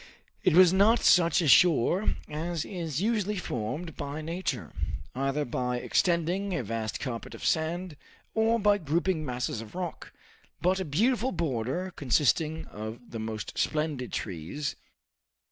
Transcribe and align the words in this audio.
It 0.43 0.55
was 0.55 0.73
not 0.73 1.01
such 1.01 1.41
a 1.43 1.47
shore 1.47 2.15
as 2.27 2.65
is 2.65 3.03
usually 3.03 3.37
formed 3.37 3.95
by 3.95 4.23
nature, 4.23 4.73
either 5.13 5.45
by 5.45 5.77
extending 5.77 6.55
a 6.55 6.63
vast 6.63 6.99
carpet 6.99 7.35
of 7.35 7.45
sand, 7.45 7.95
or 8.33 8.57
by 8.59 8.79
grouping 8.79 9.23
masses 9.23 9.61
of 9.61 9.75
rock, 9.75 10.11
but 10.59 10.79
a 10.79 10.85
beautiful 10.85 11.31
border 11.31 11.93
consisting 11.95 12.65
of 12.71 13.11
the 13.11 13.19
most 13.19 13.55
splendid 13.59 14.11
trees. 14.11 14.75